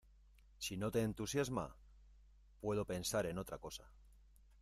[0.57, 1.75] Si no te entusiasma,
[2.59, 3.91] puedo pensar en otra cosa.